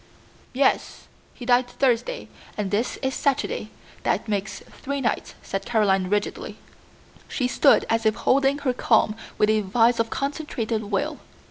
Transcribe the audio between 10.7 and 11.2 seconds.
will.